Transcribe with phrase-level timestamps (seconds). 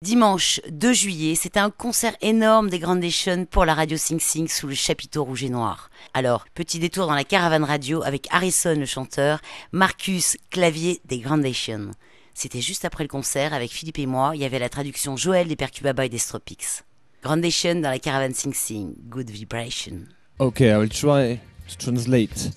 [0.00, 4.68] Dimanche 2 juillet, c'était un concert énorme des Groundation pour la radio Sing Sing sous
[4.68, 5.90] le chapiteau rouge et noir.
[6.14, 9.40] Alors, petit détour dans la caravane radio avec Harrison le chanteur,
[9.72, 11.90] Marcus clavier des Groundation.
[12.32, 15.48] C'était juste après le concert, avec Philippe et moi, il y avait la traduction Joël
[15.48, 16.84] des Percubaba et des Stropics.
[17.24, 20.02] Groundation dans la caravane Sing Sing, Good Vibration.
[20.38, 22.52] Okay, I will try to translate.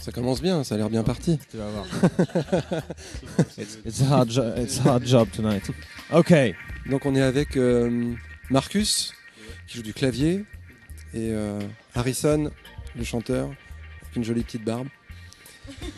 [0.00, 1.38] Ça commence bien, ça a l'air bien parti.
[1.50, 1.84] Tu vas voir.
[3.58, 5.70] it's, it's, a hard it's a hard job tonight.
[6.10, 6.54] Okay.
[6.88, 8.14] Donc on est avec euh,
[8.48, 9.12] Marcus,
[9.68, 10.46] qui joue du clavier,
[11.12, 11.60] et euh,
[11.94, 12.50] Harrison,
[12.96, 13.50] le chanteur,
[14.00, 14.88] avec une jolie petite barbe.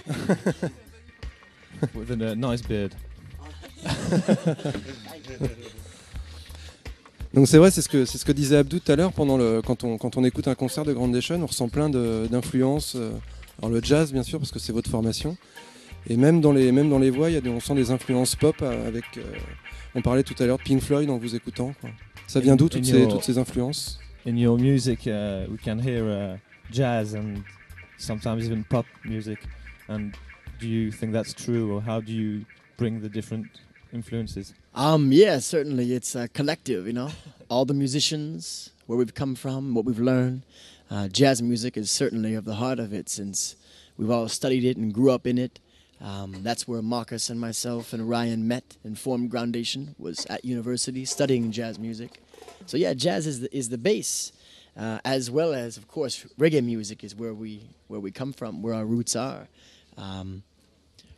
[1.95, 2.91] With a nice beard.
[7.35, 9.37] Donc c'est vrai, c'est ce que c'est ce que disait Abdou tout à l'heure pendant
[9.37, 12.97] le quand on quand on écoute un concert de Groundation, on ressent plein d'influences.
[13.63, 15.37] Alors le jazz bien sûr parce que c'est votre formation,
[16.09, 17.91] et même dans les même dans les voix, il y a des, on sent des
[17.91, 19.05] influences pop euh, avec.
[19.17, 19.23] euh,
[19.95, 21.75] on parlait tout à l'heure de Pink Floyd en vous écoutant.
[21.81, 21.91] quoi.
[22.27, 23.99] Ça vient d'où toutes In ces your- toutes ces influences?
[24.27, 26.37] In your music, uh, we can hear uh,
[26.73, 27.43] jazz and
[27.99, 29.39] sometimes even pop music.
[29.89, 30.13] And
[30.61, 32.45] do you think that's true, or how do you
[32.79, 33.47] bring the different
[33.93, 34.55] influences?
[34.75, 35.93] Um, yeah, certainly.
[35.93, 37.11] It's a collective, you know?
[37.51, 40.41] All the musicians, where we've come from, what we've learned.
[40.93, 43.57] Uh, jazz music is certainly of the heart of it since
[43.97, 45.59] we've all studied it and grew up in it.
[46.03, 51.07] Um, that's where Marcus and myself and Ryan met and formed Groundation, was at university
[51.07, 52.21] studying jazz music.
[52.67, 54.33] So yeah, jazz is the, is the base,
[54.77, 58.61] uh, as well as, of course, reggae music is where we, where we come from,
[58.61, 59.49] where our roots are.
[59.97, 60.43] Um,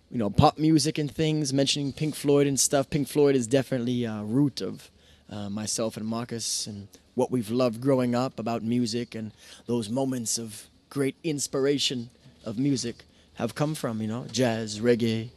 [0.08, 2.90] you know, pop music and things, mentioning Pink Floyd and stuff.
[2.90, 4.88] Pink Floyd is definitely a root of
[5.28, 6.86] uh, myself and Marcus and
[7.16, 9.30] what we've loved growing up about music and
[9.66, 12.08] those moments of great inspiration
[12.44, 15.28] of music have come from, you know, jazz, reggae,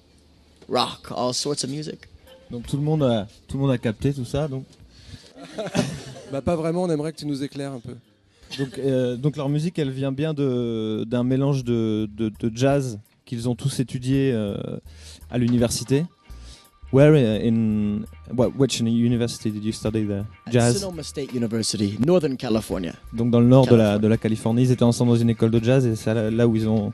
[0.67, 2.07] rock, all sorts of music.
[2.51, 4.47] Donc tout le monde a, tout le monde a capté tout ça.
[4.47, 4.65] Donc,
[6.31, 6.83] Bah pas vraiment.
[6.83, 7.95] On aimerait que tu nous éclaires un peu.
[8.57, 12.99] donc, euh, donc leur musique, elle vient bien de- d'un mélange de, de, de jazz
[13.25, 14.55] qu'ils ont tous étudié euh,
[15.29, 16.05] à l'université.
[16.91, 20.25] Where in what, which university did you study there?
[20.45, 20.79] At Jazz?
[20.79, 22.93] Sonoma State University, Northern California.
[23.11, 24.01] Donc dans le nord de la, Californie.
[24.01, 26.47] de la Californie, ils étaient ensemble dans une école de jazz et c'est là, là
[26.47, 26.93] où ils ont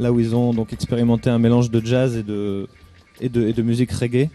[0.00, 2.66] là où ils ont donc expérimenté un mélange de jazz et de
[3.20, 4.28] et de, et de musique reggae.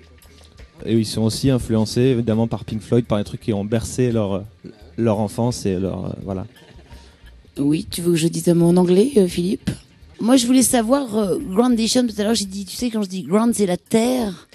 [0.86, 4.12] Et ils sont aussi influencés évidemment par Pink Floyd, par les trucs qui ont bercé
[4.12, 4.46] leur
[4.98, 6.46] leur enfance et leur euh, voilà.
[7.60, 9.70] Oui, tu veux que je dise un mot en anglais, euh, Philippe?
[10.20, 13.10] Moi, je voulais savoir, euh, Groundation, tout à l'heure, j'ai dit, tu sais, quand je
[13.10, 14.47] dis ground, c'est la terre.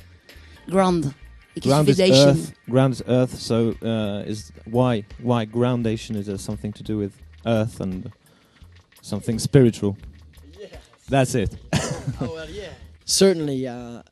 [0.70, 1.14] Ground.
[1.60, 2.54] Ground is tu fais Dation earth.
[2.70, 3.38] Ground is earth.
[3.38, 7.12] So uh, is why why groundation is uh, something to do with
[7.44, 8.10] earth and
[9.02, 9.96] something spiritual.
[11.08, 11.56] That's it.
[12.20, 12.70] Oh well, yeah.
[13.04, 14.02] Certainly, uh,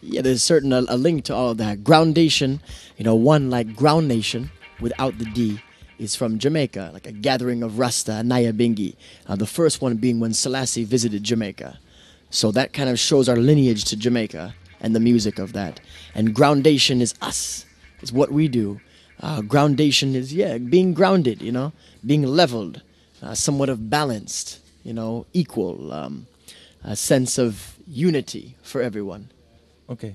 [0.00, 0.22] yeah.
[0.22, 1.84] There's certain a, a link to all of that.
[1.84, 2.60] Groundation,
[2.96, 4.50] you know, one like Ground Nation
[4.80, 5.60] without the D
[5.98, 8.96] is from Jamaica, like a gathering of Rasta and Nyabingi.
[9.26, 11.78] Uh, the first one being when Selassie visited Jamaica,
[12.30, 14.54] so that kind of shows our lineage to Jamaica
[14.84, 15.80] and the music of that.
[16.14, 17.66] And groundation is us,
[18.02, 18.80] is what we do.
[19.20, 21.72] Uh, groundation is yeah, being grounded, you know,
[22.04, 22.82] being leveled,
[23.22, 25.92] uh, somewhat of balanced, you know, equal.
[25.92, 26.26] Um,
[26.84, 29.24] a sense of unity for everyone.
[29.88, 30.06] Ok.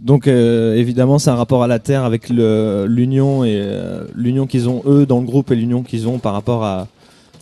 [0.00, 4.68] Donc euh, évidemment, c'est un rapport à la terre avec l'union et euh, l'union qu'ils
[4.68, 6.88] ont eux dans le groupe et l'union qu'ils ont par rapport à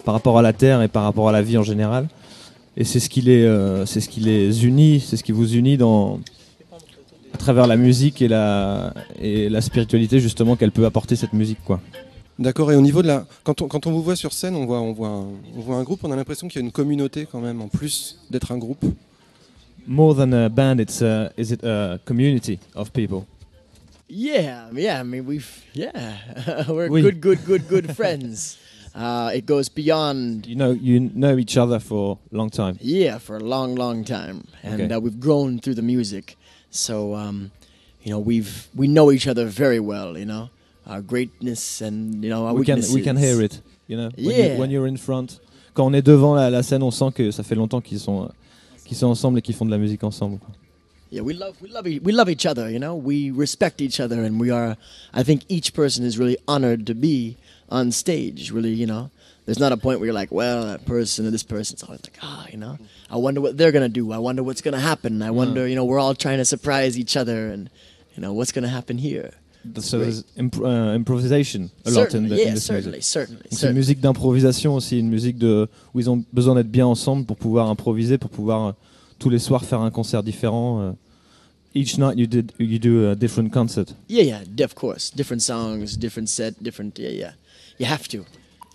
[0.05, 2.09] par rapport à la terre et par rapport à la vie en général.
[2.77, 5.55] Et c'est ce qui les euh, c'est ce qui les unit, c'est ce qui vous
[5.55, 6.21] unit dans
[7.47, 8.93] travers la musique et la
[9.29, 11.79] et la spiritualité justement qu'elle peut apporter cette musique quoi.
[12.39, 12.69] D'accord.
[12.73, 14.81] Et au niveau de la, quand on, quand on vous voit sur scène, on voit,
[14.89, 16.01] on voit, un, on voit un groupe.
[16.05, 18.85] On a l'impression qu'il y a une communauté quand même, en plus d'être un groupe.
[19.87, 23.23] More than a band, it's a, is it a community of people?
[24.09, 25.01] Yeah, yeah.
[25.01, 25.93] I mean, we've yeah,
[26.69, 27.01] we're Oui.
[27.03, 28.59] good, good, good, good friends.
[28.97, 32.79] Uh, it goes beyond You know, you know each other for a long time.
[32.81, 34.95] yeah for a long, long time, and Okay.
[34.95, 36.37] uh, we've grown through the music.
[36.71, 37.51] So um,
[38.03, 40.17] you know, we've we know each other very well.
[40.19, 40.51] You know,
[40.87, 42.95] our greatness and you know our we can weaknesses.
[42.95, 43.61] we can hear it.
[43.89, 44.59] You know, when, you, Yeah.
[44.59, 45.39] when you're in front,
[45.75, 48.31] quand on est devant la, la scène, on sent que ça fait longtemps qu'ils sont
[48.85, 50.39] qu'ils sont ensemble et qu'ils font de la musique ensemble.
[51.11, 52.69] Yeah, we love we love we love each other.
[52.69, 54.77] You know, we respect each other, and we are.
[55.15, 57.37] I think each person is really honored to be
[57.71, 58.51] on stage.
[58.51, 59.11] Really, you know,
[59.45, 61.75] there's not a point where you're like, well, that person or this person.
[61.75, 62.77] It's always like, ah, you know,
[63.11, 64.13] I wonder what they're gonna do.
[64.13, 65.23] I wonder what's gonna happen.
[65.23, 67.71] I wonder, you know, we're all trying to surprise each other, and
[68.17, 69.31] you know, what's gonna happen here.
[69.81, 70.05] So great.
[70.05, 73.03] there's imp- uh, improvisation a lot in, the, yeah, in this certainly, music.
[73.03, 73.79] certainly, Donc, C'est une certainly.
[73.79, 77.69] musique d'improvisation aussi, une musique de où ils ont besoin d'être bien ensemble pour pouvoir
[77.69, 78.73] improviser, pour pouvoir euh,
[79.19, 80.81] tous les soirs faire un concert différent.
[80.83, 80.93] euh.
[81.75, 83.87] each night you did you do a different concert.
[84.09, 85.11] Yeah, yeah, of course.
[85.15, 86.97] Different songs, different set, different.
[86.99, 87.33] Yeah, yeah.
[87.79, 88.25] You have to.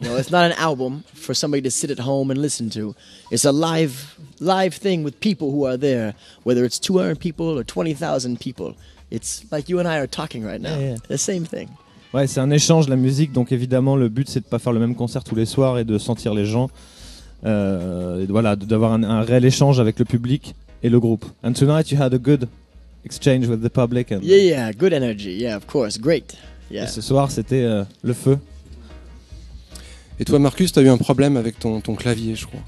[0.02, 2.96] You know, it's not an album for somebody to sit at home and listen to.
[3.30, 6.16] It's a live, live thing with people who are there.
[6.44, 8.76] Whether it's 200 people or 20,000 people,
[9.12, 10.76] it's like you and I are talking right now.
[10.80, 10.98] Yeah, yeah.
[11.08, 11.70] The same thing.
[12.14, 14.80] Ouais, c'est un échange la musique, donc évidemment le but c'est de pas faire le
[14.80, 16.70] même concert tous les soirs et de sentir les gens,
[17.46, 20.54] euh, et voilà, d'avoir un, un réel échange avec le public
[20.84, 21.24] et le groupe.
[21.44, 22.50] And tonight you had a good
[23.06, 24.12] exchange with the public.
[24.12, 24.72] And Yeah, yeah.
[24.74, 25.38] Good energy.
[25.40, 25.98] Yeah, of course.
[26.00, 26.36] Great.
[26.70, 26.88] et Yeah.
[26.88, 28.38] ce soir c'était euh, le feu.
[30.22, 32.60] Et toi, Marcus, t'as eu un problème avec ton, ton clavier, je crois.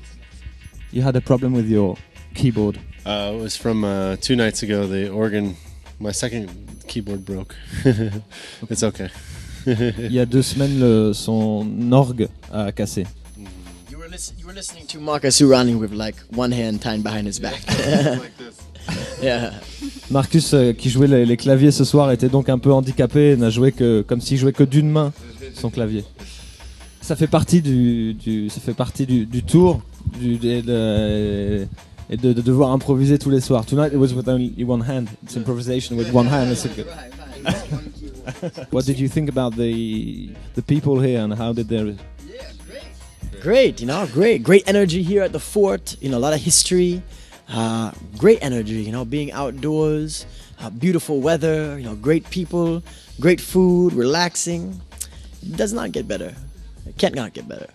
[0.92, 1.96] You had a problem with your
[2.34, 2.78] keyboard.
[3.06, 4.88] Uh, it was from uh, two nights ago.
[4.88, 5.54] The organ,
[6.00, 6.48] my second
[6.88, 7.54] keyboard broke.
[8.72, 9.10] it's okay.
[9.68, 13.06] Il y a deux semaines, le- son orgue a cassé.
[13.92, 14.08] You were,
[14.40, 17.62] you were listening to Marcus running with like one hand tied behind his back.
[19.22, 19.52] yeah.
[20.10, 23.36] Marcus, euh, qui jouait les, les claviers ce soir, était donc un peu handicapé et
[23.36, 25.14] n'a joué que comme s'il jouait que d'une main
[25.54, 26.04] son clavier.
[27.04, 29.82] Ça fait partie du, du- ça fait partie du, du tour
[30.20, 31.68] du, et de,
[32.10, 33.66] et de- de devoir improviser tous les soirs.
[33.66, 35.08] Tonight it was with only one hand.
[35.24, 36.50] It's improvisation with one hand.
[36.52, 36.88] It's a good-
[38.72, 41.94] What did you think about the the people here and how did they?
[43.42, 45.98] Great, you know, great, great energy here at the fort.
[46.02, 47.02] You know, a lot of history,
[47.50, 48.82] uh, great energy.
[48.82, 50.26] You know, being outdoors,
[50.62, 51.78] uh, beautiful weather.
[51.78, 52.82] You know, great people,
[53.20, 54.80] great food, relaxing.
[55.42, 56.34] It does not get better.
[56.98, 57.68] Can't not get better.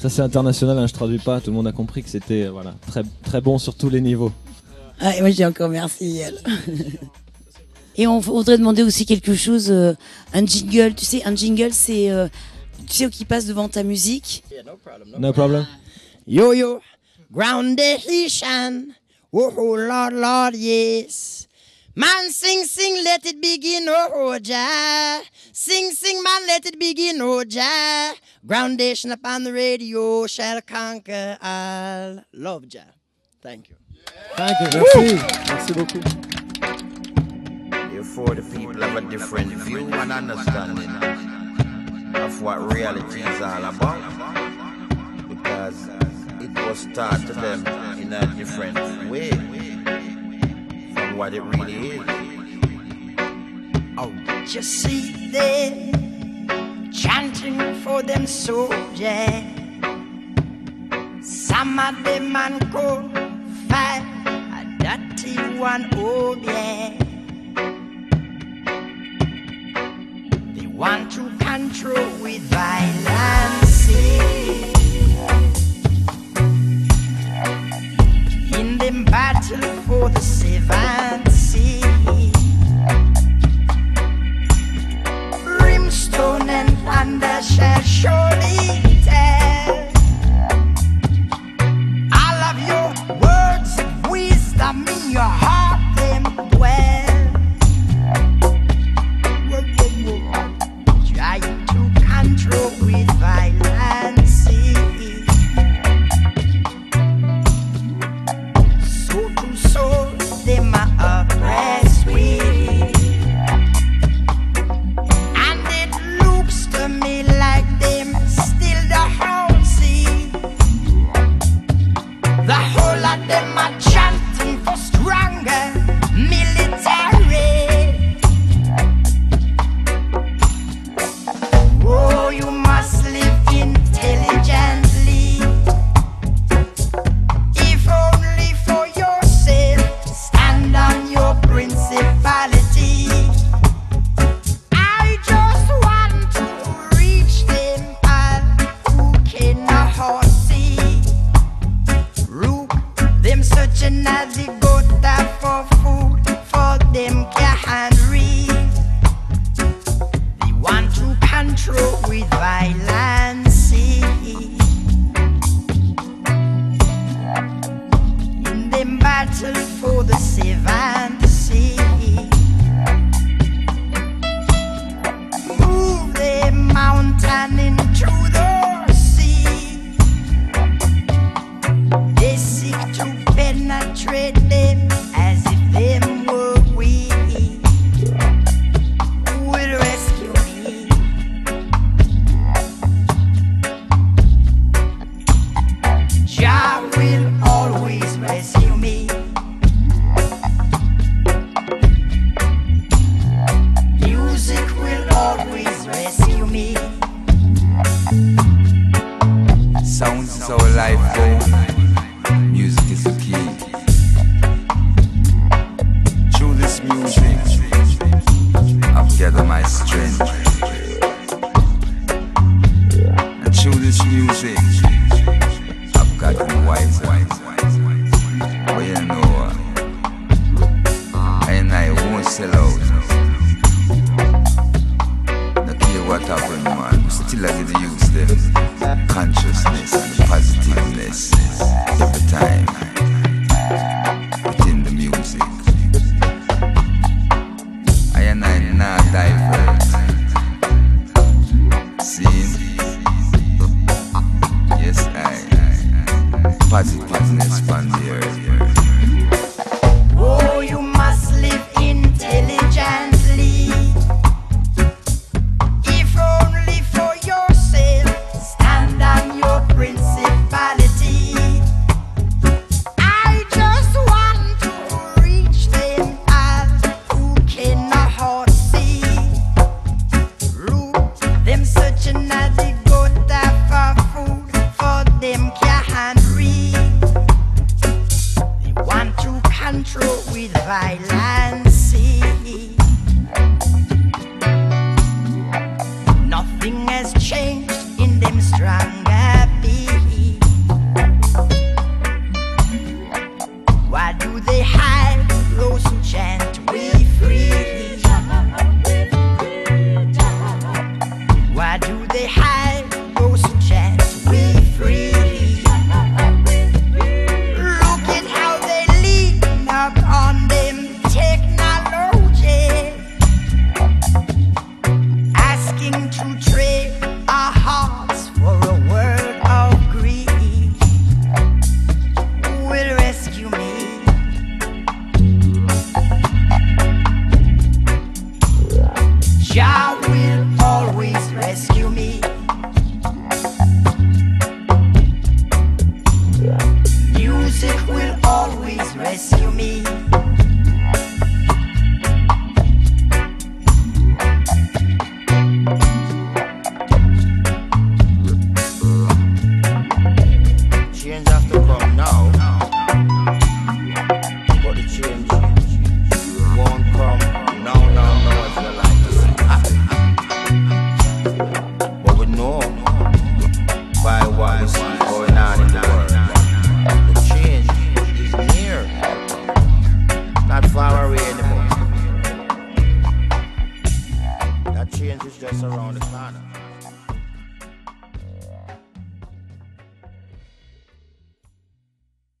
[0.00, 1.40] Ça c'est international, hein, je traduis pas.
[1.40, 4.00] Tout le monde a compris que c'était euh, voilà très très bon sur tous les
[4.00, 4.32] niveaux.
[5.00, 6.40] Ah, et moi, je dis encore merci, elle.
[7.96, 9.94] Et on voudrait demander aussi quelque chose, euh,
[10.32, 10.94] un jingle.
[10.94, 12.28] Tu sais, un jingle, c'est, euh,
[12.86, 14.44] tu sais, qui passe devant ta musique.
[14.52, 15.20] Yeah, no problem.
[15.20, 15.66] No problem.
[16.26, 16.80] Yo yo,
[17.32, 18.86] groundation.
[19.32, 21.47] Oh, oh Lord, Lord, yes.
[21.98, 25.20] Man, sing, sing, let it begin, oh, oh Jah.
[25.52, 28.14] Sing, sing, man, let it begin, oh Jah.
[28.46, 32.22] Groundation upon the radio shall conquer all.
[32.32, 32.94] Love Jah.
[33.42, 33.74] Thank you.
[34.36, 34.80] Thank you.
[34.80, 35.16] Merci.
[35.48, 36.04] Merci beaucoup.
[37.90, 40.94] Therefore, the people have a different view and understanding
[42.14, 43.98] of what reality is all about.
[45.28, 45.88] Because
[46.40, 47.66] it was taught to them
[47.98, 49.57] in a different way from
[51.18, 52.02] what it really is.
[53.98, 54.12] Oh,
[54.46, 59.42] just see them chanting for them soldiers.
[61.20, 63.02] Some of them man go
[63.68, 66.94] fight a dirty one, oh yeah.
[70.54, 72.97] They want to control with violence.